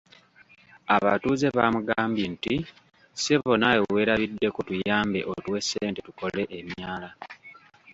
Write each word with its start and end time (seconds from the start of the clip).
Abatuuze 0.95 1.47
baamugambye 1.57 2.25
nti, 2.33 2.55
"ssebo 3.15 3.51
naawe 3.59 3.83
weerabiddeko 3.93 4.59
tuyambe 4.67 5.19
otuwe 5.31 5.59
ssente 5.63 5.99
tukole 6.07 6.43
emyala". 6.59 7.09